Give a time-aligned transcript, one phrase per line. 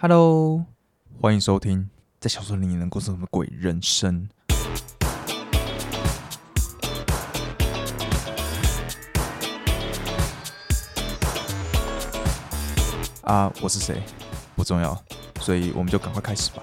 [0.00, 0.64] Hello，
[1.20, 4.28] 欢迎收听，在小说里你能过什么鬼人生？
[13.22, 14.00] 啊，我是谁？
[14.54, 14.96] 不重要，
[15.40, 16.62] 所以我们就赶快开始吧。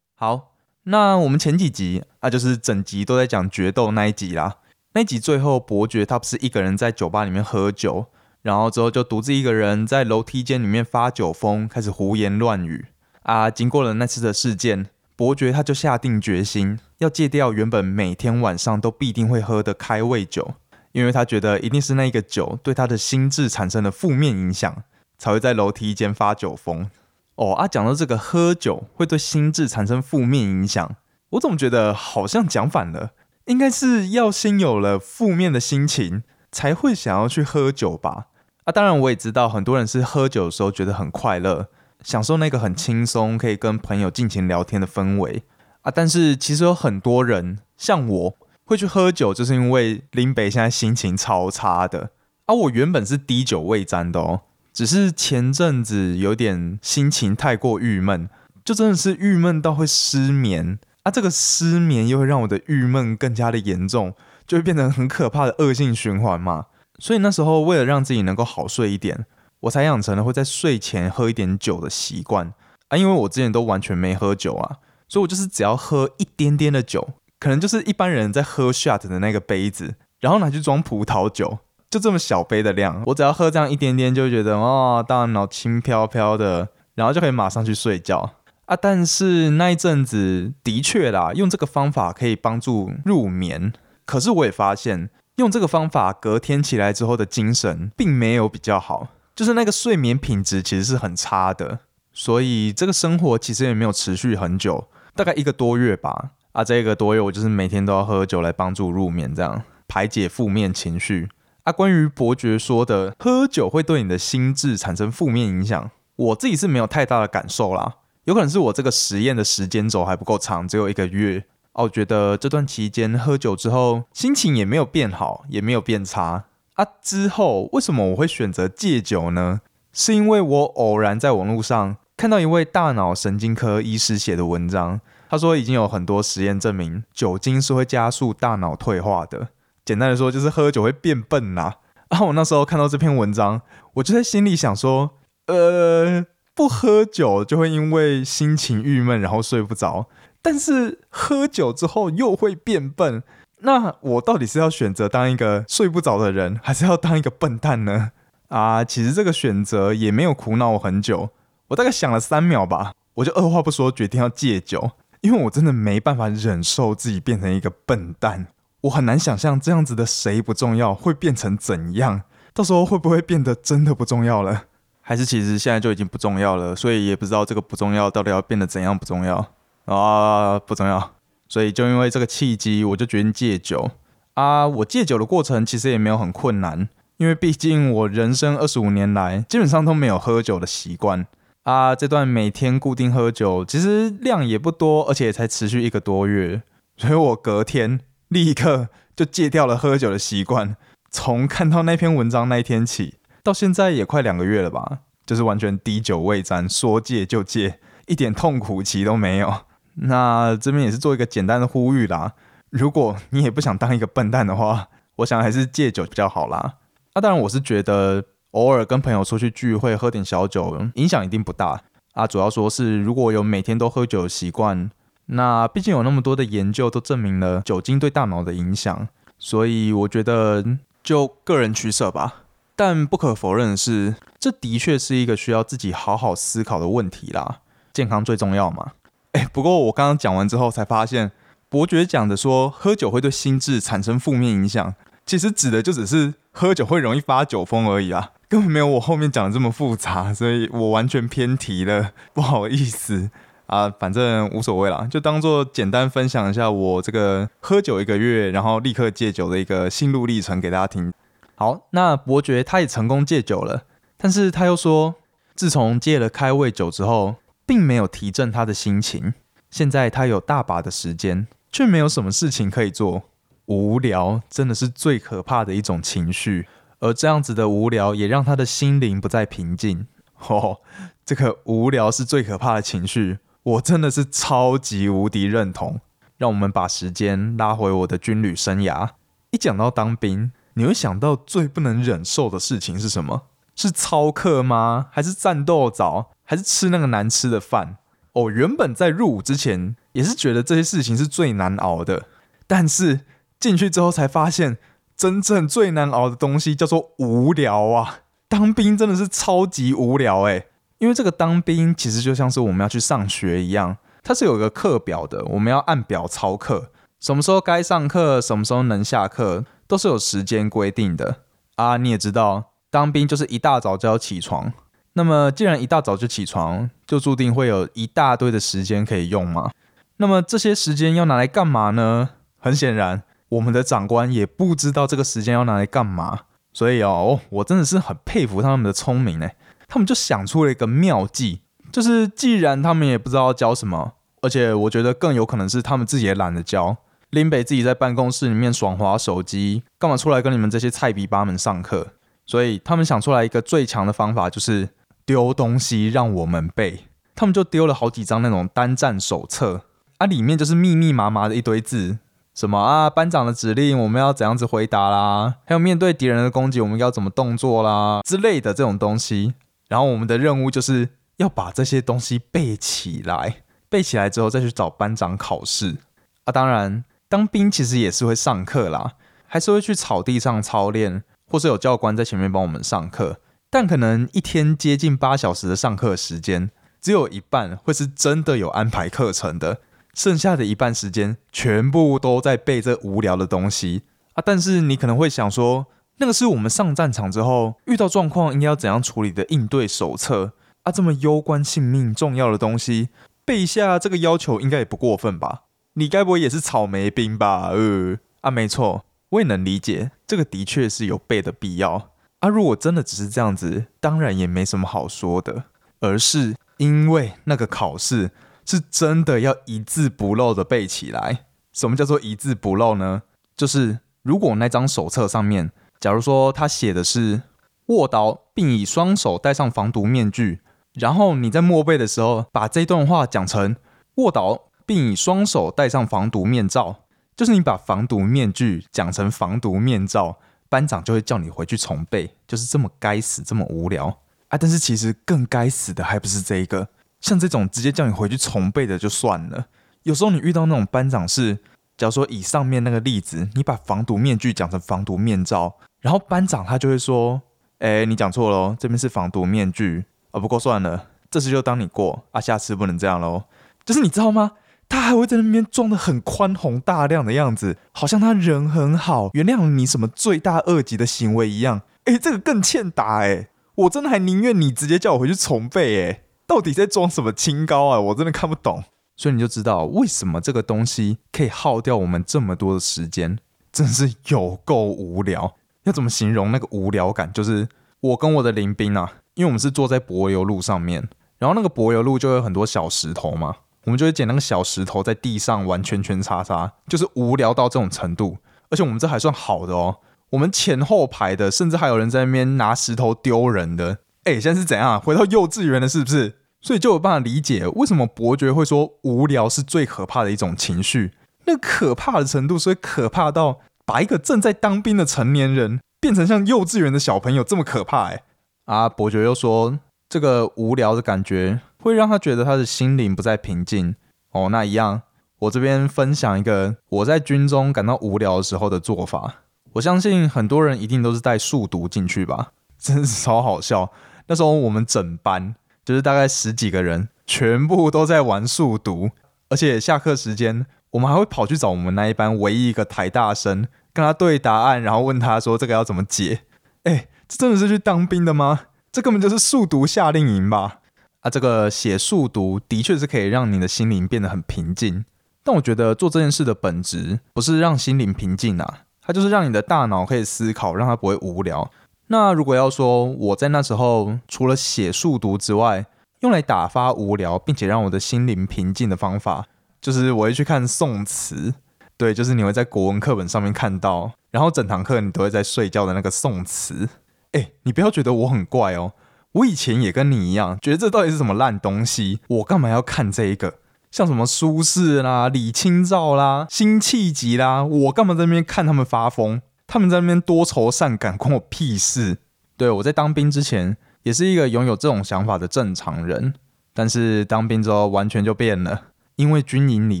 [0.16, 0.52] 好，
[0.82, 4.58] 那我们前几集啊，就是整集都在讲决斗那一集啦。
[4.92, 8.08] 那一集最后，伯爵他不是一个人在酒吧里面喝酒，
[8.42, 12.86] 然后之后就独自一个人在楼梯间里面发酒疯，开始胡言乱语
[13.22, 13.50] 啊。
[13.50, 20.54] 经过了那次的事件，伯爵他就下定决心要戒掉原本每天晚上都必定会喝的开胃酒，
[20.92, 24.82] 因为他觉得一定是那个酒对他的心智产生了负面影响，
[25.18, 26.90] 才会在楼梯间发酒疯。
[27.34, 30.96] 哦啊，讲到这个喝酒会对心智产生负面影响，
[31.30, 33.10] 我怎么觉得好像讲反了？
[33.46, 38.26] 应该是要先有了负面的心情，才会想要去喝酒吧？
[38.64, 41.68] 啊，当然我也知道很多人是喝酒的时候觉得很快乐，
[42.02, 45.42] 享受那个很轻松可以跟朋友尽情聊天的氛围
[45.82, 45.90] 啊。
[45.90, 52.10] 但是其实有很多人像我会去喝酒，就是因为林北现在心情超差的
[52.46, 52.54] 啊。
[52.54, 54.42] 我原本是滴酒未沾的哦，
[54.72, 58.28] 只是前阵子有点心情太过郁闷，
[58.64, 60.78] 就真的是郁闷到会失眠。
[61.02, 64.14] 啊，这个失眠又会让我的郁闷更加的严重，
[64.50, 66.66] 就会变成很可怕的恶性循环嘛。
[66.98, 69.24] 所以那时候为了让自己能够好睡一点，
[69.60, 72.52] 我才养成了会在睡前喝一点酒的习惯
[72.88, 72.98] 啊。
[72.98, 88.32] 因为我之前都完全没喝酒啊，所以我就是只要喝一点点的酒，可能就是一般人在喝 shot 的那个杯子，然后拿去装葡萄酒，就这么小杯的量，我只要喝这样一点点，就觉得哦，大脑轻飘飘的，然后就可以马上去睡觉。
[88.64, 93.72] 啊，但是那一阵子的确啦，用这个方法可以帮助入眠。
[94.10, 101.78] 可是我也发现，用这个方法隔天起来之后的精神并没有比较好，就是那个睡眠品质其实是很差的。
[102.12, 106.30] 所以这个生活其实也没有持续很久，大概一个多月吧。
[106.50, 111.28] 啊，这一个多月我就是每天都要喝酒来帮助入眠，这样排解负面情绪。
[111.62, 117.98] 啊，关于伯爵说的喝酒会对你的心智产生负面影响，我自己是没有太大的感受啦。
[118.24, 121.44] 有可能是我这个实验的时间轴还不够长，只有一个月
[121.80, 126.86] 我觉得这段期间喝酒之后，心情也没有变好，也没有变差啊。
[127.02, 129.60] 之后为什么我会选择戒酒呢？
[129.92, 139.48] 是因为我偶然在网络上看到一位大脑神经科医师写的文章，他说已经有很多实验证明酒精是会加速大脑退化的。
[139.84, 141.74] 简单的说，就是喝酒会变笨呐。
[142.08, 143.62] 啊，我那时候看到这篇文章，
[143.94, 145.10] 我就在心里想说，
[145.46, 146.26] 呃。
[146.52, 150.08] 不喝酒就会因为心情郁闷，然后睡不着。
[150.42, 153.22] 但是喝酒之后又会变笨，
[153.58, 158.12] 那我到底是要选择当一个睡不着的人，还是要当一个笨蛋呢？
[158.48, 161.30] 啊，其实这个选择也没有苦恼我很久。
[161.68, 164.90] 我大概想了三秒吧，我就二话不说决定要戒酒，
[165.20, 168.48] 因为我真的没办法忍受自己变成一个笨蛋。
[168.80, 172.22] 我很难想象这样子的谁不重要会变成怎样，
[172.54, 174.64] 到时候会不会变得真的不重要了？
[175.02, 179.46] 还是其实现在就已经不重要了，所以也不知道这个不重要到底要变得怎样不重要
[179.94, 181.12] 啊，不重要。
[181.48, 183.90] 所以就因为这个契机，我就决定戒酒
[184.34, 184.66] 啊。
[184.66, 191.26] 我戒酒的过程其实也没有很困难，因为毕竟我人生二十五年来基本上都没有喝酒的习惯
[191.64, 191.96] 啊。
[191.96, 196.62] 这段每天固定喝酒，其实量也不多，而且才持续一个多月，
[196.96, 200.76] 所以我隔天立刻就戒掉了喝酒的习惯。
[201.10, 203.14] 从看到那篇文章那一天起。
[203.42, 209.62] 到现在也快两个月了吧，就是完全滴酒未沾，说戒就戒，一点痛苦期都没有。
[209.94, 212.32] 那这边也是做一个简单的呼吁啦，
[212.70, 216.74] 如果你也不想当一个笨蛋的话， 我想还是戒酒比较好啦。
[217.14, 222.26] 那当然，我是觉得偶尔跟朋友出去聚会喝点小酒，影响一定不大啊。
[222.26, 224.90] 主要说是如果有每天都喝酒的习惯，
[225.26, 229.08] 那毕竟有那么多的研究都证明了酒精对大脑的影响，
[229.38, 230.64] 所以我觉得
[231.02, 232.44] 就个人取舍吧。
[232.76, 237.58] 但不可否认的是，这的确是一个需要自己好好思考的问题啦。
[237.92, 238.92] 健康最重要嘛？
[239.32, 241.30] 哎，不过我刚刚讲完之后才发现，
[241.68, 244.94] 伯爵讲的说喝酒会对心智产生负面影响，
[245.24, 253.30] 其实指的就只是喝酒会容易发酒疯而已啊， 根本没有我后面讲的这么复杂，所以我完全偏题了，不好意思
[253.66, 261.12] 啊，反正无所谓啦，就当做简单分享一下我这个喝酒一个月，然后立刻戒酒的一个心路历程给大家听。
[261.54, 263.84] 好，那伯爵他也成功戒酒了，
[264.16, 265.14] 但是他又说，
[265.54, 267.36] 自从戒了开胃酒之后，
[267.70, 269.32] 并没有提振他的心情。
[269.70, 273.22] 现在他有大把的时间，却没有什么事情可以做，
[273.66, 276.66] 无聊真的是最可怕的一种情绪。
[276.98, 280.08] 而这样子的无聊也让他的心灵不再平静。
[280.48, 280.80] 哦，
[281.24, 286.00] 这个无聊是最可怕的情绪，我真的是超级无敌认同。
[286.38, 289.10] 让我们把时间拉回我的军旅生涯。
[289.52, 293.42] 一讲到当兵，你会想到最不能忍受的事情是什么？
[293.76, 295.06] 是操课吗？
[295.12, 296.32] 还是战斗早？
[296.50, 297.98] 还是吃那个难吃的饭？
[298.32, 302.24] 哦，原本在入伍之前也是觉得这些事情是最难熬的，
[302.66, 303.20] 但是
[303.60, 304.78] 进去之后才发现，
[305.16, 308.22] 真正最难熬的东西叫做无聊啊！
[308.48, 310.66] 当兵真的是超级无聊诶，
[310.98, 313.98] 因为这个当兵其实就像是我们要去上学一样。
[314.24, 321.42] 它是有一个课表的，我们要按表操课，什么时候该上课，什么时候能下课，都是有时间规定的
[321.76, 321.96] 啊。
[321.96, 324.72] 你也知道，当兵就是一大早就要起床，
[325.14, 329.70] 那么既然一大早就起床，就注定会有一大堆的时间可以用嘛。
[330.18, 332.30] 那么这些时间要拿来干嘛呢？
[332.58, 336.40] 很显然，我们的长官也不知道这个时间要拿来干嘛，
[336.72, 339.56] 所以哦，我真的是很佩服他们的聪明哎，
[339.88, 341.62] 他们就想出了一个妙计。
[341.90, 344.12] 就是既然他们也不知道教什么，
[344.42, 346.98] 而且我觉得更有可能是他们自己也懒得教，
[347.30, 352.12] 林北自己在办公室里面爽滑手机，干嘛出来跟你们这些菜逼八们上课？
[352.46, 354.88] 所以他们想出来一个最强的方法，就是
[355.30, 357.04] 丢东西让我们背。
[357.34, 359.82] 他们就丢了好几张那种单战手册，
[360.18, 362.18] 啊，里面就是密密麻麻的一堆字，
[362.54, 369.54] 什么啊班长的指令我们要怎样子回答啦，还有面对敌人的攻击我们要怎么动作啦之类的这种东西。
[369.88, 371.10] 然后我们的任务就是。
[371.40, 375.96] 要把这些东西背起来，背起来之后再去找班长考试
[376.44, 376.52] 啊！
[376.52, 379.12] 当然，当兵其实也是会上课啦，
[379.46, 383.38] 还是会去草地上操练，或是有教官在前面帮我们上课。
[383.70, 386.70] 但可能一天接近八小时的上课时间，
[387.00, 389.80] 只有一半会是真的有安排课程的，
[390.12, 394.02] 剩下的一半时间全部都在背这无聊的东西
[394.32, 394.42] 啊！
[394.44, 395.86] 但是你可能会想说，
[396.16, 400.52] 那个是我们上战场之后遇到状况应该要怎样处理的应对手册。
[400.82, 403.10] 啊，这么攸关性命、重要的东西，
[403.44, 405.64] 背一下这个要求应该也不过分吧？
[405.92, 407.68] 你该不会也是草莓兵吧？
[407.72, 412.09] 呃，啊，没错，我也能理解，这个的确是有背的必要。
[412.40, 415.64] 啊，如果真的只是这样子，当然也没什么好说的。
[416.02, 418.30] 而是因为那个考试
[418.64, 421.44] 是真的要一字不漏的背起来。
[421.74, 423.20] 什么叫做一字不漏呢？
[423.54, 425.70] 就是如果那张手册上面，
[426.00, 427.42] 假如说他写的是
[427.88, 430.62] 卧倒，并以双手戴上防毒面具。
[430.94, 433.76] 然后你在默背的时候，把这段话讲成
[434.14, 437.04] 卧倒，并以双手戴上防毒面罩，
[437.36, 440.38] 就是你把防毒面具讲成防毒面罩，
[440.70, 444.06] 班长就会叫你回去重背，就是这么该死，这么无聊
[444.48, 444.56] 啊！
[444.56, 446.88] 但是其实更该死的还不是这一个，
[447.20, 449.66] 像这种直接叫你回去重背的就算了，
[450.04, 451.58] 有时候你遇到那种班长是，
[451.98, 457.42] 假如说以上面那个例子，你把防毒面具讲成防毒面罩，然后班长他就会说，
[457.80, 460.04] 哎，你讲错了，这边是防毒面具。
[460.30, 463.42] 啊，不过算了，这次就当你过啊，下次不能这样喽。
[463.84, 464.52] 就是你知道吗？
[464.90, 471.80] 他还会在那边装的很宽宏大量的样子，好像他人很好，原谅你什么罪大恶极的行为一样。
[472.04, 473.48] 哎，这个更欠打哎！
[473.76, 477.98] 我真的还宁愿你直接叫我回去重背哎，到底在装什么清高啊？
[478.00, 478.84] 我真的看不懂。
[479.16, 483.38] 所以你就知道为什么这个东西可以耗掉我们这么多的时间，
[483.72, 485.56] 真是有够无聊。
[485.84, 487.32] 要怎么形容那个无聊感？
[487.32, 487.68] 就是
[488.00, 489.12] 我跟我的林兵啊。
[489.34, 498.38] 因为我们是坐在柏油路上面，然后那个柏油路就有很多小石头嘛，我们就会捡那个小石头在地上玩圈圈叉叉，就是无聊到这种程度。
[498.70, 499.96] 而且我们这还算好的哦，
[500.30, 503.98] 我们前后排的甚至还有人在那边拿石头丢人的。
[504.24, 505.00] 哎，现在是怎样？
[505.00, 506.36] 回到幼稚园了是不是？
[506.60, 511.14] 所以就有办法理解为什么伯爵会说无聊是最可怕的一种情绪。
[511.46, 518.10] 那可怕的程度，所以可怕到把一个正在当兵的成年人变成像幼稚园的小朋友这么可怕？
[518.10, 518.22] 哎。
[518.66, 523.94] 啊，伯爵又说，这个无聊的感觉会让他觉得他的心灵不再平静。
[524.32, 525.02] 哦，那一样，
[525.40, 529.42] 我这边分享一个我在军中感到无聊的时候的做法。
[529.72, 533.90] 我相信很多人一定都是带数独进去吧， 真是超好笑。
[534.26, 539.10] 那时候我们整班就是大概十几个人，全部都在玩数独，
[539.48, 546.40] 而且下课时间我们还会跑去找我们那一班唯一一个台大生，跟他对答案，然后问他说这个要怎么解？
[546.84, 547.06] 哎。
[547.30, 548.62] 这真的是去当兵的吗？
[548.90, 550.79] 这根本就是速读夏令营吧！
[551.20, 555.04] 啊，这个写速读的确是可以让你的心灵变得很平静，
[555.44, 561.70] 但我觉得做这件事的本质不是让心灵平静啊，它就是让你的大脑可以思考，让它不会无聊。
[562.06, 565.86] 那如果要说我在那时候除了写速读之外，
[566.20, 569.46] 用来打发无聊并且让我的心灵平静的方法，
[569.80, 571.54] 就是我会去看宋词。
[571.96, 576.88] 对，就是你会在国文课本上面看到，然后整堂课你都会在睡觉的那个宋词。
[577.32, 578.92] 哎，你不要觉得我很怪哦，
[579.32, 583.54] 我以前也跟你一样，觉得这到底是什么烂东西，我干嘛要看这一个？
[583.90, 589.40] 像什么苏轼啦、李清照啦、辛弃疾啦，我干嘛在那边看他们发疯？
[589.66, 592.18] 他们在那边多愁善感，关我屁事！
[592.56, 596.34] 对我在当兵之前也是一个拥有这种想法的正常人，
[596.74, 598.82] 但是当兵之后完全就变了，
[599.16, 600.00] 因为军营里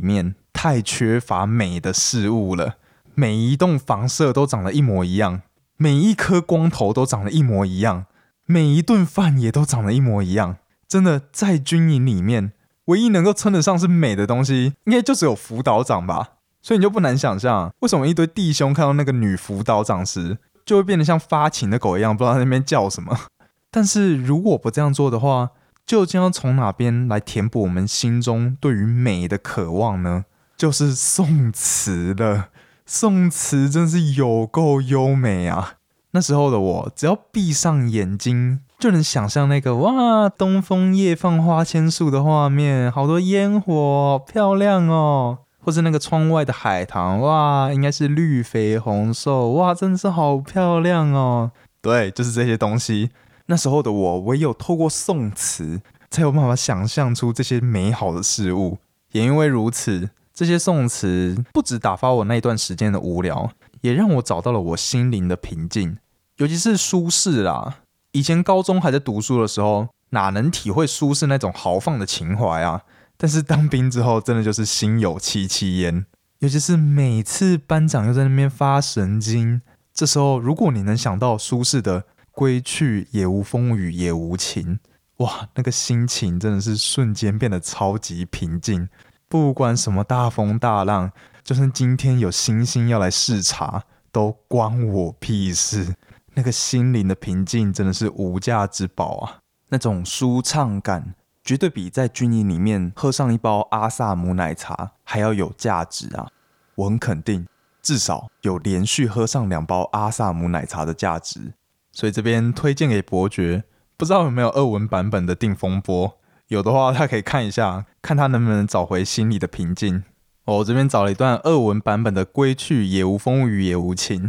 [0.00, 2.74] 面太缺乏美的事物了，
[3.14, 5.42] 每一栋房舍都长得一模一样，
[5.76, 8.06] 每一颗光头都长得一模一样，
[8.50, 10.56] 每一顿饭也都长得一模一样，
[10.88, 12.50] 真的在军营里面。
[12.86, 16.30] 唯一能够称得上是美的东西，应该就只有辅导长吧。
[16.60, 23.16] 所以你就不难想象，为什么一堆弟兄看到那个女辅导长时，就会变得像发情的狗一样，不知道在那边叫什么。
[23.70, 25.50] 但是如果不这样做的话，
[25.86, 30.24] 究竟要从哪边来填补我们心中对于美的渴望呢？
[30.56, 32.48] 就是宋词了。
[32.84, 35.74] 宋词真是有够优美啊！
[36.12, 38.60] 那时候的我，只要闭上眼睛。
[38.78, 45.40] 就能想象那个哇，东风夜放花千树的画面，好多烟火，漂亮哦！
[45.62, 51.50] 或是那个窗外的海棠，哇，应该是绿肥红瘦，哇，真的是好漂亮哦！
[51.82, 53.10] 对，就是这些东西。
[53.46, 58.78] 那时候的我，唯有透过宋词，才有办法想象出这些美好的事物。
[59.12, 63.50] 也因为如此，这些宋词不止打发我那一段时间的无聊，
[63.80, 65.98] 也让我找到了我心灵的平静。
[66.36, 67.78] 尤其是苏轼啦。
[68.12, 72.82] 以前高中还在读书的时候，哪能体会苏轼那种豪放的情怀啊？
[73.16, 76.06] 但是当兵之后，真的就是心有戚戚焉。
[76.38, 79.60] 尤其是每次班长又在那边发神经，
[79.92, 84.78] 这时候如果你能想到苏轼的“归去，也无风雨也无晴”，
[85.18, 88.88] 哇，那个心情真的是瞬间变得超级平静。
[89.28, 95.96] 不管什么大风大浪，就算今天有星星要来视察，都关我屁事。
[96.34, 99.38] 那个心灵的平静真的是无价之宝啊！
[99.70, 106.28] 那种舒畅感绝对比在军营里面喝上一包阿萨姆奶茶还要有价值啊！
[106.76, 107.46] 我很肯定，
[107.82, 111.54] 至少有连续喝上两包阿萨姆奶茶的价值。
[111.90, 113.64] 所以这边推荐给伯爵，
[113.96, 116.08] 不知道有没有二文版本的《定风波》，
[116.46, 120.04] 有的话他可以看一下，看他能不能找回心里的平静。
[120.44, 124.22] 我这边找了一段二文版本的《归去，也无风雨也无晴》。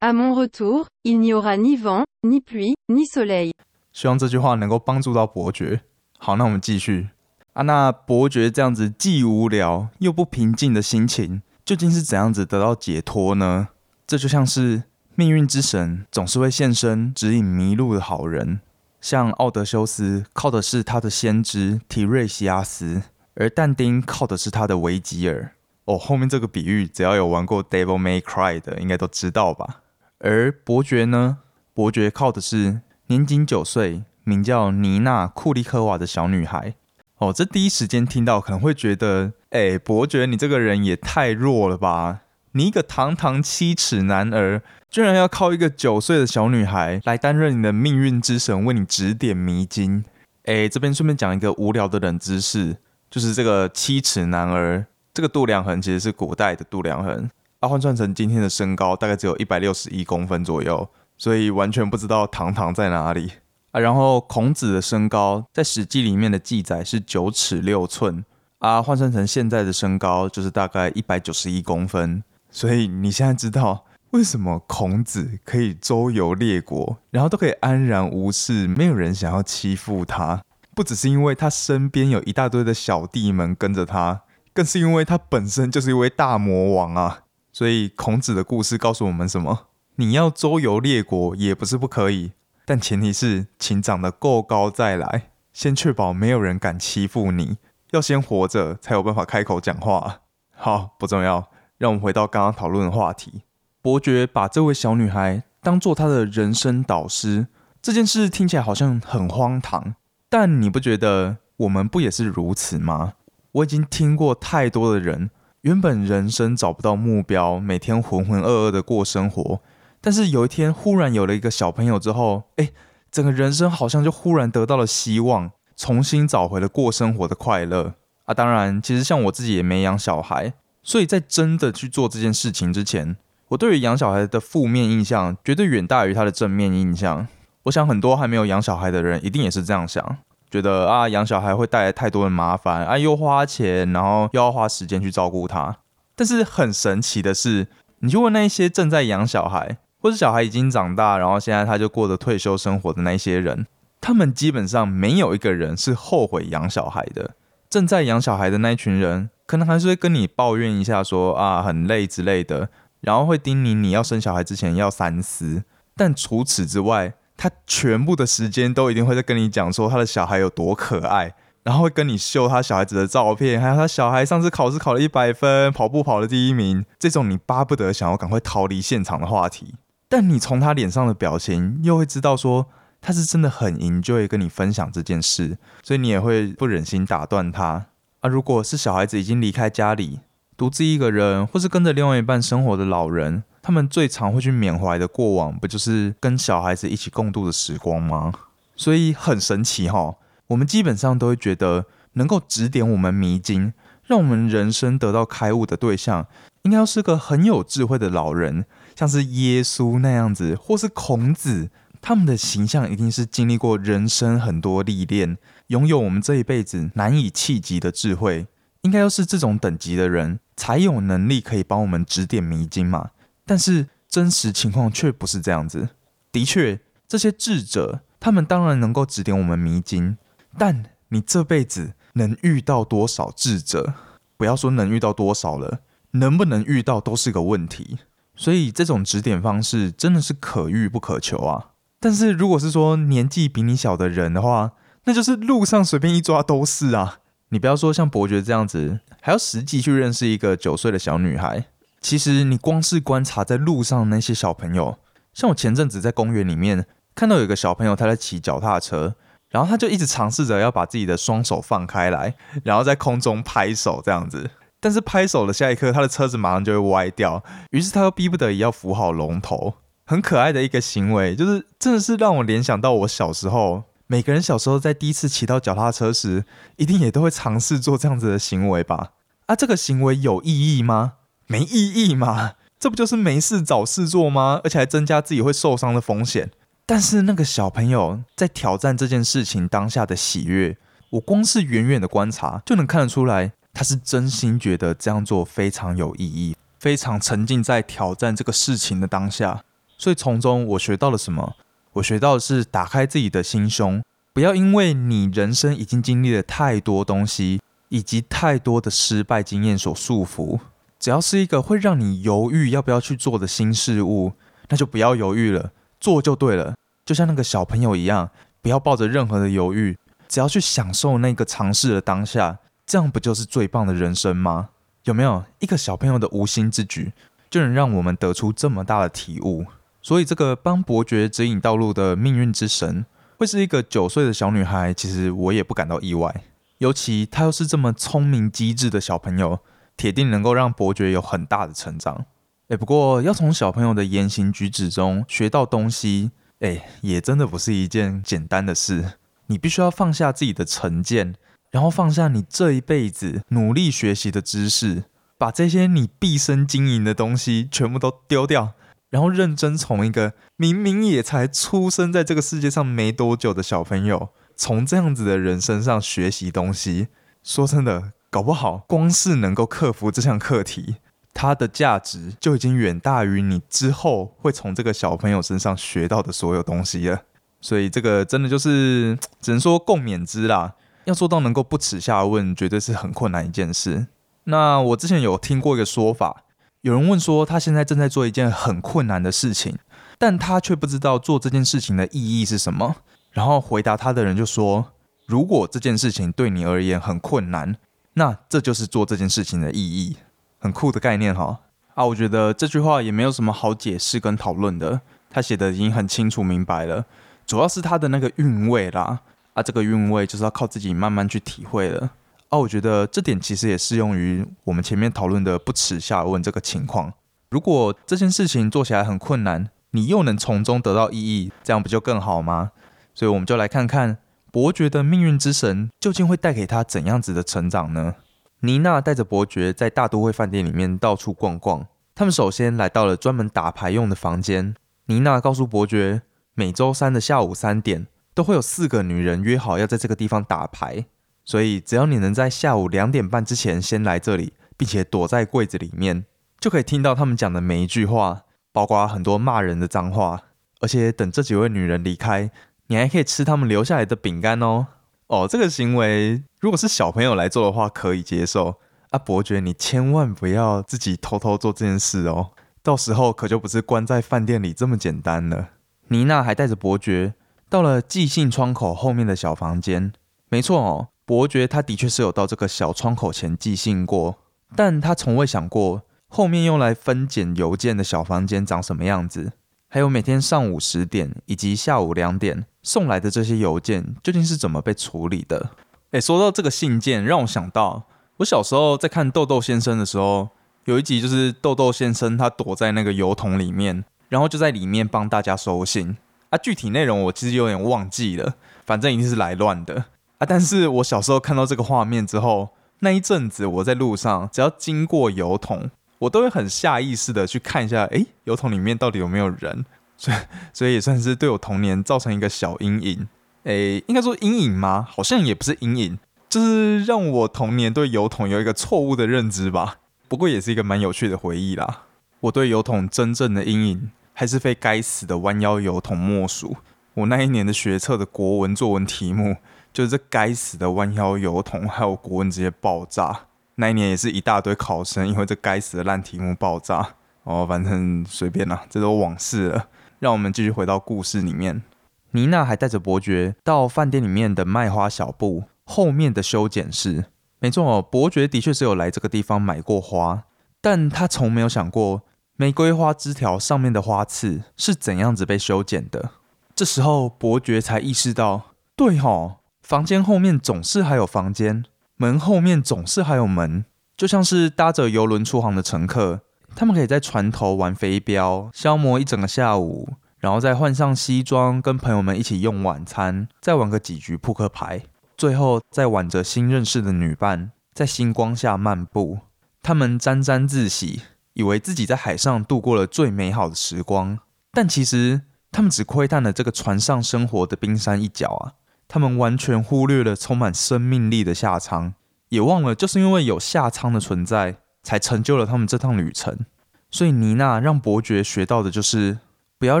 [0.00, 3.52] À mon retour, il n'y aura ni vent, ni pluie, ni soleil。
[3.92, 5.80] 希望这句话能够帮助到伯爵。
[6.18, 7.08] 好，那我们继续。
[7.54, 13.68] 啊，那伯爵这样子既无聊又不平静的心情，究竟是怎样子得到解脱呢？
[14.06, 14.82] 这就像是
[15.14, 18.60] 命运之神总是会现身指引迷路的好人，
[19.00, 23.02] 像奥德修斯靠的是他的先知提瑞西阿斯，
[23.34, 25.52] 而但丁靠的是他的维吉尔。
[25.84, 29.82] 哦，后面这个比喻，只要有玩过《Devil May Cry》的，应该都知道吧？
[30.18, 31.38] 而伯爵呢？
[31.74, 36.76] 伯爵靠的是年仅九岁、名叫妮娜·库利科娃的小女孩。
[37.18, 42.20] 哦，这第一时间听到可能会觉得，哎，伯爵你这个人也太弱了吧！
[42.52, 50.04] 你一个堂堂七尺男儿，居然要靠一个九岁的小女孩来担任你的命运之神，为你指点迷津。
[50.44, 52.76] 哎，这边顺便讲一个无聊的冷知识，
[53.14, 57.30] 就是这个七尺男儿，这个度量衡其实是古代的度量衡。
[57.60, 63.30] 换算成今天的身高，大概只有一百六十一公分左右，所以完全不知道堂堂在哪里
[63.70, 63.78] 啊。
[63.78, 68.24] 然后孔子的身高在《史记》里面的记载是九尺六寸
[68.58, 72.24] 啊，换算成现在的身高就是大概一百九十一公分。
[72.50, 80.42] 所以你现在知道为什么孔子可以周游列国，然后都可以安然无事，没有人想要欺负他，
[80.74, 87.20] 不只是因为他身边有一大堆的小弟们跟着他，更是因为他本身就是一位大魔王啊。
[87.52, 89.68] 所以孔子的故事告诉我们什么？
[89.96, 92.32] 你要周游列国也不是不可以，
[92.64, 97.58] 但前提是请长得够高再来，先确保没有人敢欺负你。
[97.92, 100.22] 要先活着才有办法开口讲话。
[100.50, 103.42] 好，不重要，让我们回到刚刚讨论的话题。
[103.80, 107.46] 伯爵把这位小女孩当做他的人生导师，
[107.80, 109.94] 这件事听起来好像很荒唐，
[110.36, 113.12] 但你不觉得我们不也是如此吗？
[113.52, 115.30] 我已经听过太多的人。
[115.60, 119.60] 原本人生找不到目标，每天浑浑噩噩的过生活，
[120.00, 122.70] 但是有一天忽然有了一个小朋友之后，哎，
[123.12, 128.34] 整个人生好像就忽然得到了希望，重新找回了过生活的快乐啊！
[128.34, 133.16] 当然，其实像我自己也没养小孩，所以在真的去做这件事情之前，
[133.50, 137.28] 我对于养小孩的负面印象绝对远大于他的正面印象。
[137.64, 140.18] 我想很多还没有养小孩的人一定也是这样想。
[140.50, 145.78] 觉得啊，养小孩会带来太多的麻烦啊，又花钱，然后又要花时间去照顾他。
[146.14, 147.66] 但是很神奇的是，
[147.98, 153.66] 你就问那些正在养小孩，或是小孩已经长大，然后现在他就过着退休生活的那些人，
[154.00, 157.32] 他们基本上没有一个人是后悔养小孩的。
[157.68, 162.68] 正在养小孩的那一群人，可能还是会跟你抱怨一下说啊很累之类的，
[163.00, 165.64] 然后会叮咛你要生小孩之前要三思。
[165.96, 171.34] 但除此之外，他全部的时间都一定会在跟你讲说他的小孩有多可爱。
[171.64, 179.76] 然后会跟你秀他小孩子的照片，还有他小孩上次考试考了一百分，跑步跑了第一名，这种你巴不得想要赶快逃离现场的话题。
[180.06, 182.66] 但你从他脸上的表情，又会知道说
[183.00, 187.86] 他是真的很 enjoy 跟你分享这件事，所以你也会不忍心打断他。
[188.20, 190.20] 啊，如果是小孩子已经离开家里，
[190.58, 198.30] 独自一个人，或是跟着另外一半生活的老人，他们最常会去缅怀的过往，不就是跟小孩子一起共度的时光吗？
[198.76, 200.16] 所以很神奇哈。
[200.48, 203.72] 我们基本上都会觉得，能够指点我们迷津，
[204.04, 206.26] 让我们人生得到开悟的对象，
[206.64, 211.70] 应该要是个很有智慧的老人，像是耶稣那样子，或是孔子，
[212.02, 218.46] 他们的形象一定是经历过人生很多历练，拥有我们这一辈子难以企及的智慧，
[218.82, 223.08] 应该要是这种等级的人，才有能力可以帮我们指点迷津嘛。
[223.46, 225.90] 但是真实情况却不是这样子。
[226.32, 230.16] 的确，这些智者，他们当然能够指点我们迷津。
[230.56, 233.94] 但你这辈子能遇到多少智者？
[234.36, 235.80] 不要说能遇到多少了，
[236.12, 237.98] 能不能遇到都是个问题。
[238.36, 241.70] 所以这种指点方式真的是可遇不可求啊。
[242.00, 244.72] 但是如果是说年纪比你小的人的话，
[245.04, 247.18] 那就是路上随便一抓都是啊。
[247.50, 251.66] 你不要说像伯爵这样子，还要实际去认识一个九岁的小女孩。
[252.04, 254.98] 其实你光是观察在路上那些小朋友，
[255.32, 259.14] 像我前阵子在公园里面看到有个小朋友他在骑脚踏车。
[259.48, 264.50] 然后他就一直尝试着要把自己的双手放开来，然后在空中拍手这样子。
[264.80, 269.74] 但是拍手的下一刻，他的车子马上就会歪掉，于是他又逼不得已要扶好龙头。
[270.04, 273.84] 很可爱的一个行为，就是真的是让我联想到我小时候。
[274.08, 276.44] 每个人小时候在第一次骑到脚踏车时，
[276.76, 279.12] 一定也都会尝试做这样子的行为吧？
[279.46, 281.14] 啊，这个行为有意义吗？
[281.46, 282.52] 没意义嘛？
[282.78, 284.60] 这不就是没事找事做吗？
[284.64, 286.50] 而且还增加自己会受伤的风险。
[286.86, 290.76] 但是那个小朋友在挑战这件事情当下的喜悦，
[291.10, 299.64] 我光是远远的观察就能看得出来，他是真心觉得这样做非常有意义，非常沉浸在挑战这个事情的当下。
[299.96, 301.54] 所以从中我学到了什么？
[301.94, 304.02] 我学到的是打开自己的心胸，
[304.34, 310.58] 不要因为你人生已经经历了太多东西，以及太多的失败经验所束缚。
[311.04, 314.32] 只要是一个会让你犹豫要不要去做的新事物，
[314.70, 315.72] 那就不要犹豫了。
[316.00, 318.30] 做就对了，就像那个小朋友一样，
[318.62, 324.70] 不要抱着任何的犹豫，只要去享受那个尝试的当下，这样不就是最棒的人生吗？
[325.02, 327.12] 有没有一个小朋友的无心之举，
[327.50, 329.66] 就能让我们得出这么大的体悟？
[330.00, 333.04] 所以，这个帮伯爵指引道路的命运之神，
[333.36, 336.44] 会是一个九岁的小女孩，其实我也不感到意外。
[336.78, 339.60] 尤其她又是这么聪明机智的小朋友，
[339.96, 342.26] 铁定能够让伯爵有很大的成长。
[342.68, 346.30] 哎，不过要从小朋友的言行举止中学到东西，
[346.60, 349.18] 哎，也真的不是一件简单的事。
[349.48, 351.34] 你必须要放下自己的成见，
[351.70, 355.04] 然后放下你这一辈子努力学习的知识，
[355.36, 358.72] 把这些你毕生经营的东西全部都丢掉，
[359.10, 367.08] 然后认真从一个明明也才出生在这个世界上没多久的小朋友，从这样子的人身上学习东西。
[367.42, 370.96] 说真的，搞不好光是能够克服这项课题。
[371.32, 377.22] 它的价值就已经远大于你之后会从这个小朋友身上学到的所有东西了，
[377.60, 380.74] 所以这个真的就是只能说共勉之啦。
[381.04, 384.08] 要做到能够不耻下问，绝对是很困难一件事。
[384.44, 386.42] 那我之前有听过一个说法，
[386.80, 389.78] 有人问说他现在正在做一件很困难的事情，
[390.18, 392.96] 但他却不知道做这件事情的意义是什么。
[393.30, 394.86] 然后回答他的人就说
[395.26, 397.76] ：“如果这件事情对你而言很困难，
[398.14, 400.16] 那这就是做这件事情的意义。”
[400.58, 401.60] 很酷的概念哈
[401.94, 402.06] 啊！
[402.06, 407.04] 我觉得这句话也没有什么好解释跟讨论的，他写的已经很清楚明白了。
[407.44, 409.20] 主要是他的那个韵味啦
[409.52, 412.10] 啊，这个韵味就是要靠自己慢慢去体会了
[412.48, 412.56] 啊。
[412.56, 417.12] 我觉得这点其实也适用于我们前面讨论的不耻下问这个情况。
[417.50, 422.70] 如果这件事情做起来很困难，你又能从中得到意义，这样不就更好吗？
[423.14, 424.16] 所以我们就来看看
[424.54, 428.14] 伯爵的命运之神究竟会带给他怎样子的成长呢？
[428.60, 431.88] 妮娜带着伯爵在大都会饭店里面到处逛逛。
[432.14, 434.76] 他们首先来到了专门打牌用的房间。
[435.06, 436.22] 妮娜告诉伯爵，
[436.54, 441.04] 每周三的下午三点都会有四个女人约好要在这个地方打牌，
[441.44, 446.24] 所以只要你能在下午两点半之前先来这里，并且躲在柜子里面，
[446.60, 448.42] 就可以听到他们讲的每一句话。
[448.70, 450.42] 包括很多骂人的脏话。
[450.80, 452.50] 而且等这几位女人离开，
[452.88, 454.86] 你还可以吃他们留下来的饼干哦。
[455.28, 458.76] 哦，这个行为如果是小朋友来做的话，可以接受。
[459.10, 462.50] 啊，伯爵，你千万不要自己偷偷做这件事哦，
[462.82, 465.68] 到时候可就不是关在饭店里这么简单了。
[466.08, 467.34] 妮娜还带着伯爵
[467.70, 470.12] 到了寄信窗口后面的小房间。
[470.50, 474.38] 没错哦，伯爵他的确是有到这个小窗口前寄信过，
[474.76, 479.52] 但他从未想过后面用来分拣邮件的小房间长什么样子，
[479.94, 485.70] 还有每天上午十点以及下午两点送来的这些邮件究竟是怎么被处理的。
[486.10, 488.02] 诶，说到这个信件，让我想到。
[488.38, 490.48] 我小时候在看豆豆先生的时候，
[490.86, 496.16] 有一集就是豆豆先生他躲在那个油桶里面，然后就在里面帮大家收信
[496.50, 496.58] 啊。
[496.58, 498.54] 具体内容我其实有点忘记了，
[498.84, 500.06] 反正一定是来乱的
[500.38, 500.44] 啊。
[500.44, 505.88] 但是我小时候看到这个画面之后，那一阵子我在路上只要经过油桶，
[506.24, 509.84] 我都会很下意识的去看一下，诶，油桶里面到底有没有人？
[510.16, 510.36] 所以
[510.72, 513.28] 所以也算是对我童年造成一个小阴影。
[513.64, 515.06] 诶，应该说阴影吗？
[515.10, 516.18] 好像也不是阴影。
[516.48, 519.96] 就是让我童年对油桶有一个错误的认知吧，
[520.28, 522.02] 不过也是一个蛮有趣的回忆啦。
[522.40, 526.76] 我对油桶真正的阴影，还是非该死的弯腰油桶莫属。
[527.14, 529.56] 我那一年的学测的国文作文题目，
[529.92, 533.46] 就是这该死的弯腰油桶，还有国文直接爆炸。
[533.76, 537.14] 那一年也是一大堆考生因为这该死的烂题目爆炸。
[537.44, 539.88] 哦，反正随便啦，这都往事了。
[540.18, 541.82] 让我们继续回到故事里面。
[542.30, 545.64] 妮娜还带着伯爵到饭店里面的卖花小布。
[545.86, 547.26] 后面的修剪室，
[547.58, 550.44] 没错哦，伯爵的确是有来这个地方买过花，
[550.80, 552.22] 但他从没有想过
[552.56, 556.30] 玫瑰花枝条上面的花刺是怎样子被修剪的。
[556.74, 561.84] 这时候，伯爵才意识到，对哦，房间后面总是还有房间，
[562.16, 563.84] 门后面总是还有门，
[564.16, 566.42] 就像是搭着游轮出航的乘客，
[566.76, 575.02] 他们可以在船头玩飞镖，消磨一整个下午，然后再换上西装，跟朋友们一起用晚餐，再玩个几局扑克牌。
[575.36, 579.38] 最后，再挽着新认识的女伴，在星光下漫步，
[579.82, 581.22] 他们沾沾自喜，
[581.54, 584.38] 以为自己在海上度过了最美好的时光。
[584.70, 588.72] 但其实，他们只窥探了这个船上生活的冰山一角啊！
[589.14, 592.14] 他们完全忽略了充满生命力的下舱，
[592.48, 596.66] 也忘了就是因为有下舱的存在，才成就了他们这趟旅程。
[597.12, 599.38] 所以，妮娜让伯爵学到的就是，
[599.78, 600.00] 不要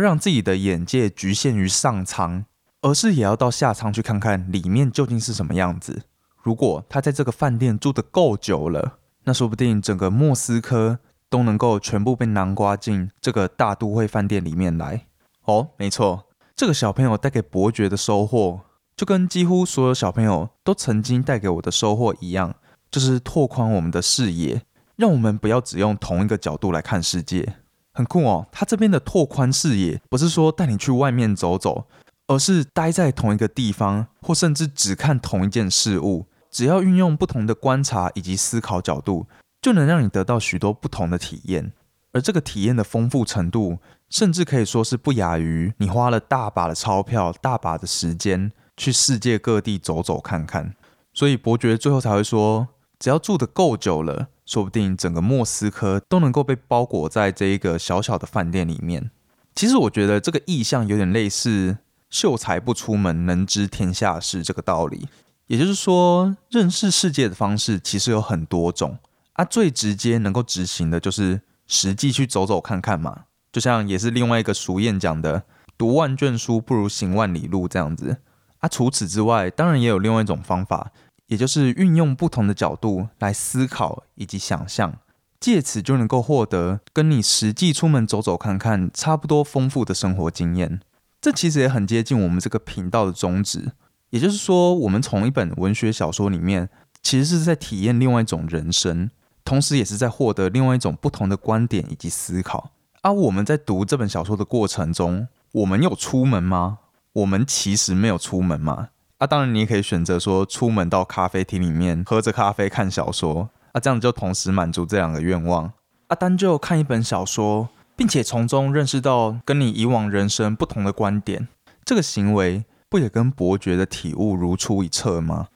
[0.00, 2.44] 让自己的眼界局限于上舱。
[2.80, 6.02] 而是也要到下舱去看看里面究竟是什么样子。
[6.42, 10.98] 如果他在这个饭店住的够久了，那说不定整个莫斯科
[11.30, 15.06] 都能够全部被南瓜进这个大都会饭店里面来。
[15.44, 18.62] 哦，没错，这个小朋友带给伯爵的收获，
[18.96, 22.54] 就跟几乎所有小朋友都曾经带给我的收获一样，
[22.90, 24.62] 就是拓宽我们的视野，
[24.96, 27.56] 让我们不要只用同一个角度来看世界。
[27.92, 31.86] 很酷哦，他这边的拓宽视野，不是说带你去外面走走。
[32.26, 39.26] 而是待在同一个地方，或甚至只看同一件事物，只要运用不同的观察以及思考角度，
[39.60, 41.74] 就能让你得到许多不同的体验。
[42.12, 43.76] 而这个体验的丰富程度，
[44.08, 50.74] 甚至可以说是不亚于你花了大把的钞票、大把的时间去世界各地走走看看。
[51.12, 59.10] 所以伯爵最后才会说，只要住得够久了，说不定整个莫斯科都能够被包裹在这一个小小的饭店里面。
[59.54, 61.78] 其实我觉得这个意象有点类似。
[62.10, 65.08] 秀才不出门，能知天下事这个道理，
[65.48, 68.98] 也就是说，认识世界的方式其实有很多种
[69.32, 69.44] 啊。
[69.44, 73.24] 最直接能够执行的就是实际去走走看看嘛。
[73.50, 75.42] 就像也是另外一个俗谚讲的，
[75.76, 78.18] 读万卷书不如行万里路这样子
[78.64, 78.68] 啊。
[78.68, 80.90] 除此之外，当然也有另外一种方法，
[81.26, 84.98] 也就是运用不同的角度来思考以及想象，
[85.38, 90.80] 借此就能够获得跟你实际出门走走看看差不多丰富的生活经验。
[91.20, 93.72] 这其实也很接近我们这个频道的宗旨，
[94.10, 96.68] 也就是说，我们从一本文学小说里面，
[97.02, 99.10] 其实是在体验另外一种人生，
[99.44, 102.72] 同时也是在获得另外一种不同的观点以及思考。
[103.00, 106.80] 而我们在读这本小说的过程中，我们有出门吗？
[107.14, 108.90] 我们其实没有出门嘛。
[109.18, 115.72] 啊，当然你也可以选择说，出门到咖啡厅里面喝着咖啡看小说，啊，这样就同时满足这两个愿望。
[116.06, 117.70] 啊，单就看一本小说。
[117.96, 121.46] 并且从中认识到跟你以往人生不同的观点，
[121.84, 125.46] 这个行为不也跟伯爵的体悟如出一辙吗？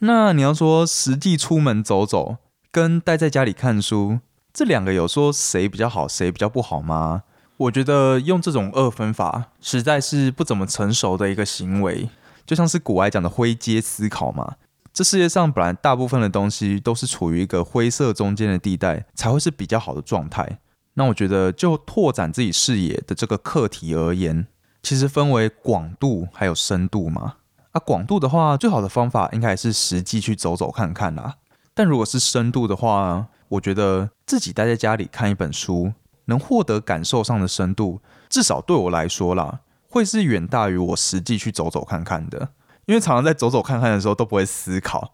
[0.00, 2.36] 那你要说实际出门走走，
[2.70, 4.18] 跟待在家里看书，
[4.52, 7.22] 这两个有说谁比较好，谁比较不好吗？
[7.58, 12.08] 我觉得用这种二分法实在是不怎么成熟的一个行为，
[12.44, 14.56] 就像是古埃讲的灰阶思考嘛。
[14.92, 20.58] 这世界上本来大部分的东西都是处于一个灰色中间的地带，才会是比较好的状态。
[20.94, 24.46] 那我觉得，就拓展自己视野的这个课题而言，
[24.82, 27.34] 其实分为广度还有深度嘛。
[27.72, 31.34] 啊，广度的话，最好的方法应该是实际去走走看看啦。
[31.74, 35.92] 但如果是深度的话，我觉得自己待在家里看一本书，
[36.26, 42.50] 能获得感受上的深度，至少对我来说啦，会是远大于我实际去走走看看的。
[42.86, 45.12] 因为常常在走走看看的时候都不会思考，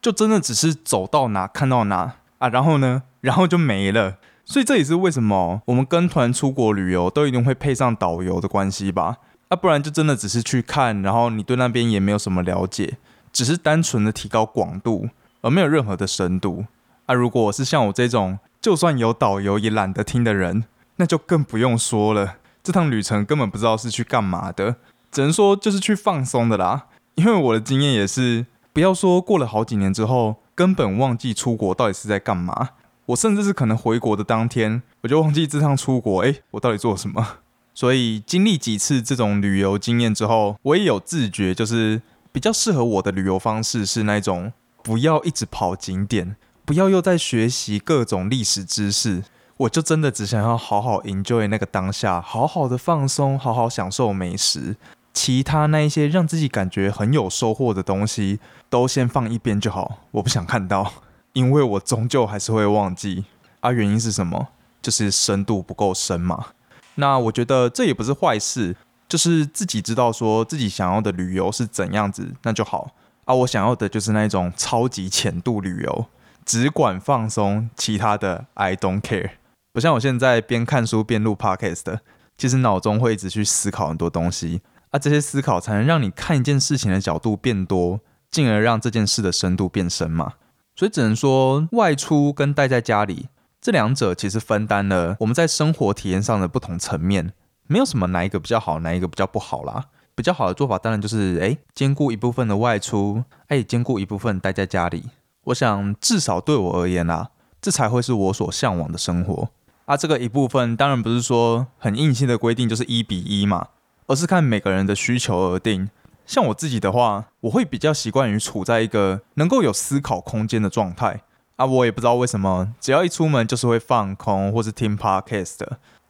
[0.00, 4.16] 就真的只是走到哪看到哪啊，然后呢，然后就没了。
[4.44, 9.18] 所以这也是为什么我们跟团出国旅游都一定会配上导游的关系吧？
[9.46, 12.98] 啊，不然就真的只是去看，然后你对那边也没有什么了解，
[13.32, 15.08] 只是单纯的提高广度，
[15.42, 16.64] 而没有任何的深度。
[17.06, 20.64] 啊，如果是像我这种就算有导游也懒得听的人，
[20.96, 22.36] 那就更不用说了。
[22.62, 24.76] 这趟旅程根本不知道是去干嘛的，
[25.10, 26.86] 只能说就是去放松的啦。
[27.16, 32.70] 因为我的经验也是，不要说过了好几年之后，根本忘记出国到底是在干嘛。
[33.06, 37.38] 我甚至是可能回国的当天，我就忘记这趟出国，哎，我到底做什么？
[37.74, 44.52] 所以经历几次这种旅游经验之后，我也有自觉，就是比较适合我的旅游方式是那种
[44.84, 49.24] 不要一直跑景点，不要又在学习各种历史知识，
[49.56, 54.76] 我就真的只想要好好 enjoy 那个当下，好好的放松，好好享受美食，
[55.12, 58.38] 其他那一些让自己感觉很有收获的东西，
[58.70, 60.92] 都先放一边就好，我不想看到。
[61.34, 63.24] 因为我终究还是会忘记
[63.60, 64.48] 啊，原因是什么？
[64.82, 66.48] 就是深度不够深嘛。
[66.96, 68.76] 那我觉得这也不是坏事，
[69.08, 72.90] 就是自己知道说自己想要的旅游是怎样子，那就好
[73.24, 73.34] 啊。
[73.34, 76.06] 我想要的就是那种超级浅度旅游，
[76.44, 79.30] 只管放松，其他的 I don't care。
[79.72, 81.98] 不像我现在边看书边录 podcast，
[82.36, 84.98] 其实脑中会一直去思考很多东西啊。
[84.98, 88.00] 这些思考才能让你看一件事情的角度变多，
[88.30, 90.34] 进而让这件事的深度变深嘛。
[90.74, 93.28] 所以只能说，外出跟待在家里
[93.60, 97.32] 这两者其实分担了我们在生活体验上的不同层面，
[97.66, 99.86] 没有什么哪一个比较好，哪一个比较不好啦。
[100.14, 105.04] 比较好的做法当然就是，哎，兼顾一部分的外出，哎，兼顾一部分待在家里。
[105.44, 109.48] 我想至少对我而言啦，这才会是我所向往的生活。
[109.86, 113.68] 啊，这个一部分当然不是说很硬性的规定就是一比一嘛，
[114.06, 115.90] 而是看每个人的需求而定。
[116.24, 121.22] 像我自己的话，我会比较习惯于处在一个能够有思考空间的状态
[121.56, 121.66] 啊。
[121.66, 125.58] 我也不知道为什么，只要一出门就是会放空或是听 podcast，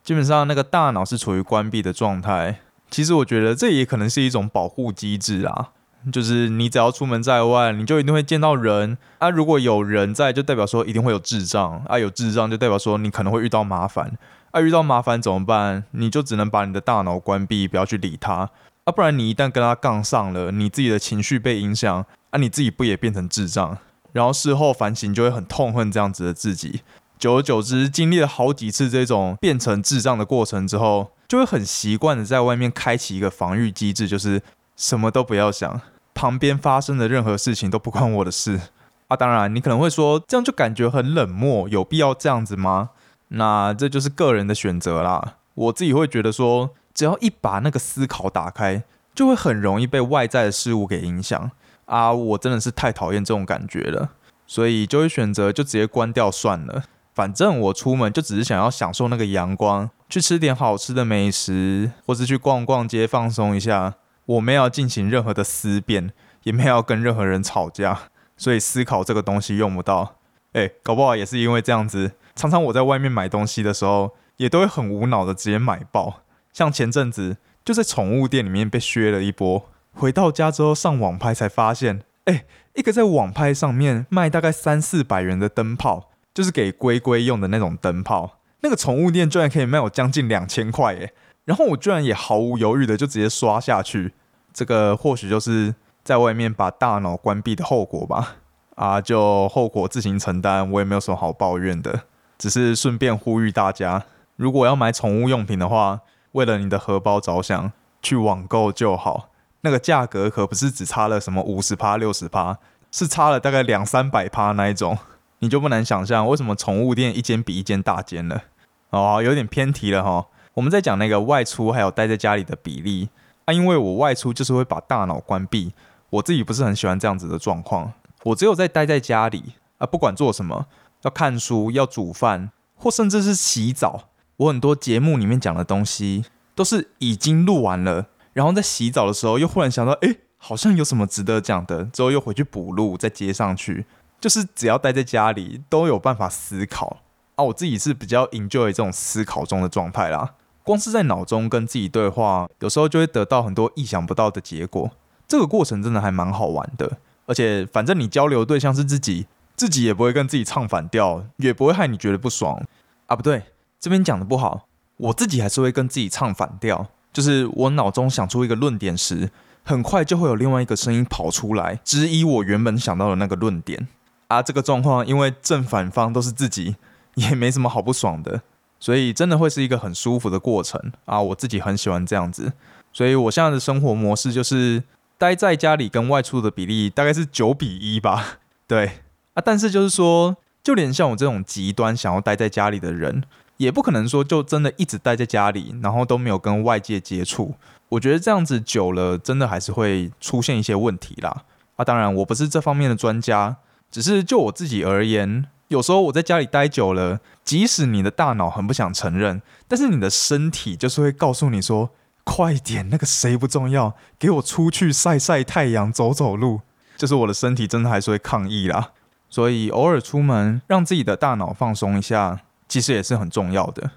[0.04, 2.60] 基本上那个大脑是处于关闭的状态。
[2.90, 5.70] 其实我觉得这也可能是一种保护机制啊，
[6.10, 9.30] 就是你只要出门在外，你就一定会见到人啊。
[9.30, 11.98] 如果有人在，就代表说一定会有智障啊。
[11.98, 14.18] 有智障就代表说你可能会遇到麻烦
[14.50, 14.60] 啊。
[14.60, 15.84] 遇到麻烦怎么办？
[15.92, 18.50] 你就只能把你的大脑关闭，不要去理他。
[18.84, 23.78] 啊，不然你一旦跟他杠上了，你自己的情绪被影响，啊，你自己不也变成智障？
[24.12, 26.80] 然后事后反省就会很痛恨这样子的自己。
[27.16, 34.42] 久而久之，经历了好几次这种变成智障的过程之后，就会很习惯的在外面开启一个防御机制，就是
[34.76, 35.80] 什么都不要想，
[36.14, 38.61] 旁边发生的任何事情都不关我的事。
[39.08, 42.90] 啊，当然你可能会说，这样就感觉很冷漠，有必要这样子吗？
[43.28, 45.35] 那这就是个人的选择啦。
[45.54, 46.70] 我自己会觉得说。
[46.94, 51.50] 只要一把那个思考打开，就会很容易被外在的事物给影响
[51.87, 52.12] 啊！
[52.12, 54.11] 我真的是太讨厌这种感觉了，
[54.46, 56.85] 所以就会选择就直接关掉算了。
[57.14, 63.94] 反正我出门就只是想要享受那个阳光，去吃点好吃的美食，或是去逛逛街放松一下。
[64.26, 66.12] 我没有进行任何的思辨，
[66.44, 67.98] 也没有跟任何人吵架，
[68.37, 70.16] 所以思考这个东西用不到。
[70.52, 76.22] 哎，搞不好也是因为这样子，常常我在外面买东西的时候，也都会很无脑的直接买爆。
[76.52, 91.12] 像前阵子就在宠物店里面被削了一波，回到家之后上网拍才发现，哎，一个在网拍上面卖大概三四百元的灯泡，就是给龟龟用的那种灯泡，那个宠物店居然可以卖我将近两千块，哎，
[91.44, 94.14] 然后我居然也毫无犹豫的就直接刷下去，
[94.52, 95.74] 这个或许就是
[96.05, 98.37] 在外面把大脑关闭的后果吧，
[98.74, 102.02] 啊，就后果自行承担，我也没有什么好抱怨的，
[102.38, 104.05] 只是顺便呼吁大家，
[104.37, 106.00] 如果要买宠物用品的话。
[106.33, 109.28] 为了你的荷包着想，去网购就好。
[109.61, 112.57] 那个价格可不是只差了什么五十趴、六十趴，
[112.90, 114.96] 是差了大概两三百趴那一种。
[115.40, 118.44] 你就不难想象为什么宠物店一间比一间大间了。
[118.88, 120.26] 哦，有点偏题了哈。
[120.54, 123.08] 我们在讲那个外出还有待在家里的比例
[123.46, 125.72] 啊，因为我外出就是会把大脑关闭，
[126.10, 127.92] 我自己不是很喜欢这样子的状况。
[128.24, 130.66] 我只有在待在家里啊，不管做什么，
[131.02, 134.08] 要看书、要煮饭，或甚至是洗澡。
[134.36, 143.86] 我很多节目里面讲的东西都是已经录完了，然后在洗澡的时候又忽然想到，哎，好像有什么值得讲的，之后又回去补录，再接上去。
[144.20, 146.98] 就是只要待在家里都有办法思考！
[147.34, 150.34] 啊，我自己是比较 enjoy 这种思考中的状态啦。
[150.62, 154.90] 光是在脑中跟自己对话，有时候就会得到很多意想不到的结果。
[155.27, 162.62] 这个过程真的还蛮好玩的，而且反正你交流对象是自己，自己也不会跟自己唱反调，也不会害你觉得不爽
[163.07, 163.16] 啊。
[163.16, 163.42] 不对，
[163.81, 164.66] 这边讲的不好，
[164.98, 166.88] 我自己还是会跟自己唱反调。
[167.12, 169.31] 就是我脑中想出一个论点时，
[169.64, 173.88] 很快就会有另外一个声音跑出来质疑我原本想到的那个论点
[174.29, 174.42] 啊。
[174.42, 176.77] 这个状况因为正反方都是自己，
[177.14, 178.42] 也没什么好不爽的，
[178.82, 181.22] 所以真的会是一个很舒服的过程啊。
[181.22, 182.52] 我自己很喜欢这样子，
[182.92, 184.82] 所以我现在的生活模式就是。
[185.18, 188.86] 待在家里跟外出的比例大概是九比一吧， 对
[189.34, 193.22] 啊，但是就是说，就连像我这种极端想要待在家里的人，
[193.56, 197.54] 也不可能说就真的一直待在家里，然后都没有跟外界接触。
[197.90, 201.44] 我觉得这样子久了，真的还是会出现一些问题啦。
[201.76, 203.58] 啊，当然我不是这方面的专家，
[203.92, 211.90] 只是就我自己而言，有时候我在家里待久了，即使你的大脑很不想承认，但是你的身体就是会告诉你说。
[212.24, 216.61] 快点，那个谁不重要，给我出去晒晒太阳，走走路。
[216.96, 218.92] 就是我的身体真的还是会抗议啦，
[219.28, 223.90] 所以偶尔出门，让自己的大脑放松一下，其实也是很重要的。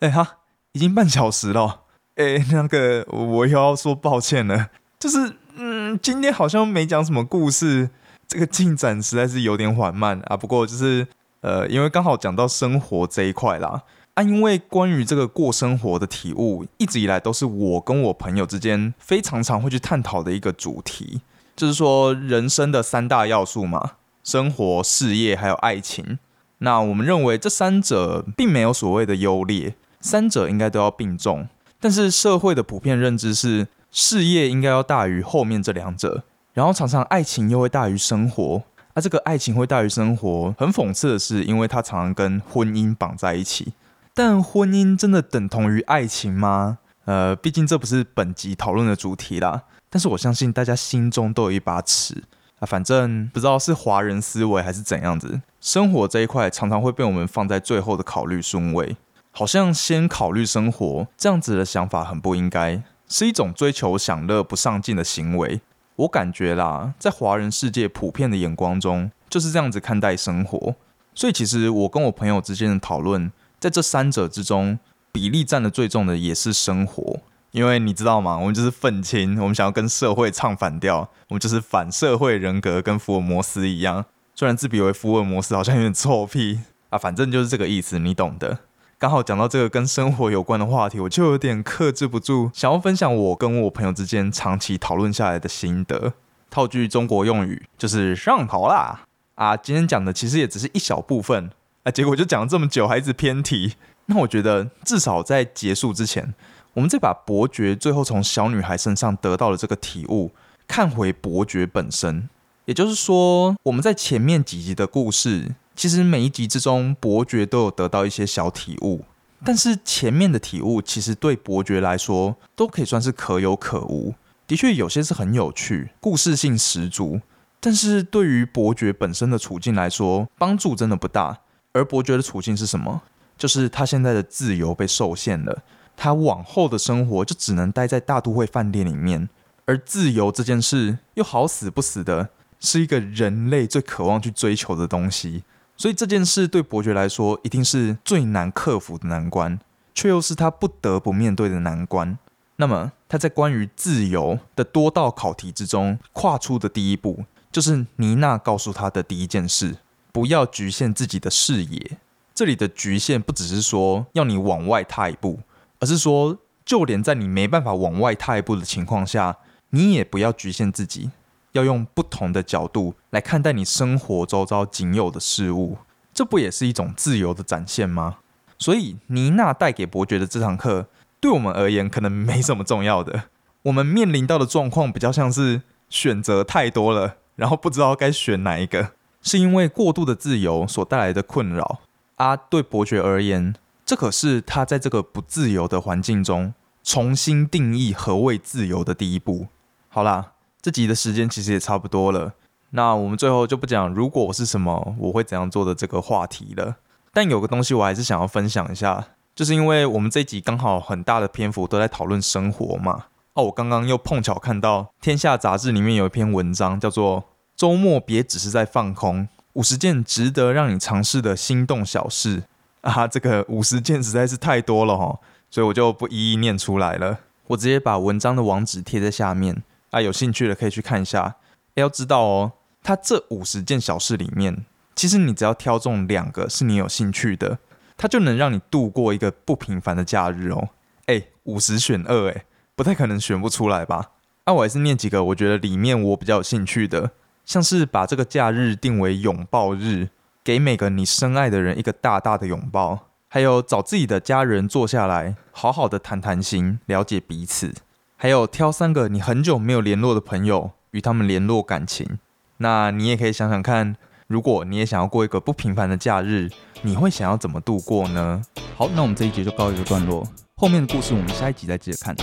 [0.00, 0.38] 哎哈，
[0.72, 1.82] 已经半小时了，
[2.16, 7.90] 哎，那个我又要说抱歉了，就是嗯，今天好像没讲什么故事，
[8.26, 10.36] 这个进展实在是有点缓慢啊。
[10.36, 11.06] 不过就是
[11.40, 13.82] 呃，因为刚好讲到生活这一块啦。
[14.14, 21.20] 啊，因为关于这个过生活的体悟，一直以来都是我跟我朋友之间非常常会去探讨的一个主题，
[21.54, 23.92] 就是说人生的三大要素嘛，
[24.24, 26.18] 生活、事业还有爱情。
[26.58, 31.46] 那我们认为这三者并没有所谓的优劣，三者应该都要并重。
[31.78, 38.64] 但是社会的普遍认知是，事业应该要大于后面这两者，然后常常爱情又会大于生活。
[38.98, 43.72] 啊，这个爱情会大于生活，很讽刺的是，因为它常常跟婚姻绑在一起。
[44.12, 46.78] 但婚姻真的等同于爱情吗？
[47.04, 49.62] 呃，毕竟这不是本集讨论的主题啦。
[49.88, 52.24] 但是我相信大家心中都有一把尺
[52.58, 52.66] 啊。
[52.66, 58.96] 反正不知道是华人思维还是怎样子，生活这一块常常会被我们放在最后的考虑顺位，
[59.30, 65.60] 好像先考虑生活这样子的想法很不应该，是一种追求享乐不上进的行为。
[65.98, 70.74] 我感觉啦，在华人世界普遍的眼光中就是这样子看待生活。
[71.14, 73.30] 所以其实我跟我朋友之间的讨论。
[73.60, 74.78] 在这三者之中，
[75.10, 77.18] 比例占的最重的也是生活，
[77.50, 78.38] 因为你知道吗？
[78.38, 84.04] 我们就是愤青，我们想要跟社会唱反调，我们就是反社会人格，跟福尔摩斯一样。
[84.36, 88.60] 虽然自比为福尔摩斯好像有点臭屁啊，反正就是这个意思，你懂的。
[89.00, 96.14] 刚好讲到这个跟生活有关的话题，我就有点克制不住，想要分享我跟我朋友之间长期讨论下来的心得。
[96.50, 99.02] 套句中国用语，就是上头啦
[99.36, 99.56] 啊！
[99.56, 101.48] 今天讲的其实也只是一小部分
[101.84, 101.92] 啊。
[101.92, 103.74] 结果就讲了这么久，还一直偏题。
[104.06, 106.34] 那我觉得，至少在结束之前，
[106.74, 110.32] 我们再把伯爵最后从小女孩身上得到的这个体悟，
[110.66, 112.28] 看回伯爵本身。
[112.64, 119.04] 也就是说，我们在前面几集的故事，其实每一集之中，伯爵都有得到一些小体悟。
[119.44, 124.12] 但是前面的体悟，其实对伯爵来说，都可以算是可有可无。
[124.48, 127.20] 的确，有些是很有趣，故事性十足。
[127.60, 131.38] 但是对于伯爵本身的处境来说，帮助真的不大。
[131.72, 133.02] 而伯爵的处境是什么？
[133.36, 135.62] 就是他现在的自由被受限了，
[135.96, 139.28] 他往后的生活就只能待在大都会饭店里面。
[139.66, 145.44] 而自由这件事又好死不死的，是一个人类最渴望去追求的东西。
[145.78, 149.58] 所以这件事对伯爵来说，一定是最难克服的难关，
[149.94, 152.18] 却又是他不得不面对的难关。
[152.56, 159.76] 那么他在关于自由的多道考题之中，跨出的第一步，就是妮娜告诉他的第一件事。
[160.10, 161.98] 不要局限自己的视野。
[162.34, 165.38] 这里的局限不只是说要你往外踏一步，
[165.78, 169.36] 而是说，就连在你没办法往外踏一步的情况下，
[169.70, 171.12] 你也不要局限自己，
[171.58, 175.78] 要用不同的角度来看待你生活周遭仅有的事物。
[176.14, 178.18] 这不也是一种自由的展现吗？
[178.58, 180.88] 所以，妮娜带给伯爵的这堂课，
[181.20, 183.24] 对我们而言可能没什么重要的。
[183.62, 188.92] 我们面临到的状况比较像是选择太多了，然后不知道该选哪一个。
[189.20, 191.80] 是因为过度的自由所带来的困扰
[192.16, 192.36] 啊！
[192.36, 193.54] 对伯爵而言，
[193.84, 199.48] 这可是他在这个不自由的环境中重新定义何谓自由的第一步。
[199.88, 202.32] 好啦，这集的时间其实也差不多了，
[202.70, 206.76] 那我们最后就不讲如果我是什么，我会怎样做的这个话题了。
[207.12, 213.06] 但有个东西我还是想要分享一下，就是因为我们这集刚好很大的篇幅都在讨论生活嘛。
[213.34, 217.24] 哦，我刚刚又碰巧看到《天下》杂志里面有一篇文章，叫做。
[217.56, 222.44] 周末别只是在放空，五十件值得让你尝试的心动小事
[222.82, 225.18] 啊，这个五十件实在是太多了哈，
[225.50, 227.18] 所以我就不一一念出来了。
[227.48, 231.36] 我直接把文章的网址贴在下面啊，有兴趣的可以去看一下。
[231.74, 234.64] 要知道哦，它这五十件小事里面，
[234.94, 237.58] 其实你只要挑中两个是你有兴趣的，
[237.96, 240.70] 它就能让你度过一个不平凡的假日哦。
[241.06, 244.10] 哎，五十选二，哎，不太可能选不出来吧？
[244.46, 247.12] 那我还是念几个我觉得里面我比较有兴趣的，
[247.44, 250.08] 像是把这个假日定为拥抱日。
[250.44, 257.74] 给每个你深爱的人一个大大的拥抱，还有找自己的家人坐下来，好好的谈谈心，了解彼此，
[258.20, 262.18] 还有挑三个你很久没有联络的朋友，与他们联络感情。
[262.56, 263.94] 那你也可以想想看，
[264.26, 266.50] 如果你也想要过一个不平凡的假日，
[266.82, 268.42] 你会想要怎么度过呢？
[268.76, 272.16] 好，那我们这一集就告一个段落，后面的故事我们下一集再接着看。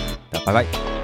[0.45, 0.94] 拜拜。